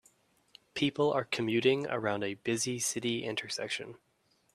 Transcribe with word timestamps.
People 0.73 1.13
are 1.13 1.25
commuting 1.25 1.85
around 1.85 2.23
a 2.23 2.33
busy 2.33 2.79
city 2.79 3.23
intersection 3.23 3.97